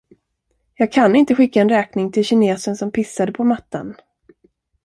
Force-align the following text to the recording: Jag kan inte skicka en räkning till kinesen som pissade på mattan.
Jag 0.73 0.91
kan 0.91 1.15
inte 1.15 1.35
skicka 1.35 1.61
en 1.61 1.69
räkning 1.69 2.11
till 2.11 2.23
kinesen 2.23 2.75
som 2.75 2.91
pissade 2.91 3.31
på 3.31 3.43
mattan. 3.43 3.95